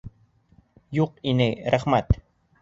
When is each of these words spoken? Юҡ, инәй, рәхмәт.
Юҡ, 0.99 1.13
инәй, 1.33 1.53
рәхмәт. 1.75 2.19